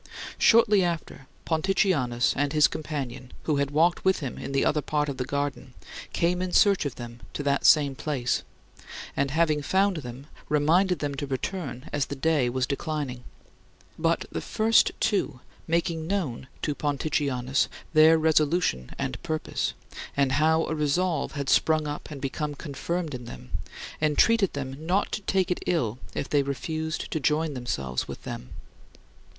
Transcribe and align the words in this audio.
Shortly 0.39 0.83
after, 0.83 1.27
Ponticianus 1.45 2.33
and 2.35 2.53
his 2.53 2.67
companion, 2.67 3.33
who 3.43 3.57
had 3.57 3.69
walked 3.69 4.03
with 4.03 4.19
him 4.19 4.39
in 4.39 4.51
the 4.51 4.65
other 4.65 4.81
part 4.81 5.09
of 5.09 5.17
the 5.17 5.25
garden, 5.25 5.75
came 6.11 6.41
in 6.41 6.53
search 6.53 6.85
of 6.87 6.95
them 6.95 7.19
to 7.33 7.43
the 7.43 7.59
same 7.61 7.93
place, 7.93 8.41
and 9.15 9.29
having 9.29 9.61
found 9.61 9.97
them 9.97 10.25
reminded 10.49 10.97
them 10.97 11.13
to 11.13 11.27
return, 11.27 11.87
as 11.93 12.07
the 12.07 12.15
day 12.15 12.49
was 12.49 12.65
declining. 12.65 13.23
But 13.99 14.25
the 14.31 14.41
first 14.41 14.89
two, 14.99 15.39
making 15.67 16.07
known 16.07 16.47
to 16.63 16.73
Ponticianus 16.73 17.67
their 17.93 18.17
resolution 18.17 18.89
and 18.97 19.21
purpose, 19.21 19.75
and 20.17 20.31
how 20.31 20.65
a 20.65 20.73
resolve 20.73 21.33
had 21.33 21.47
sprung 21.47 21.85
up 21.87 22.09
and 22.09 22.19
become 22.19 22.55
confirmed 22.55 23.13
in 23.13 23.25
them, 23.25 23.51
entreated 24.01 24.53
them 24.53 24.83
not 24.83 25.11
to 25.11 25.21
take 25.21 25.51
it 25.51 25.61
ill 25.67 25.99
if 26.15 26.27
they 26.27 26.41
refused 26.41 27.11
to 27.11 27.19
join 27.19 27.53
themselves 27.53 28.07
with 28.07 28.23
them. 28.23 28.49